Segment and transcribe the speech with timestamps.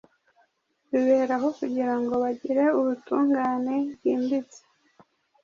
[0.91, 4.59] biberaho kugira ngo bagire ubutungane bwimbitse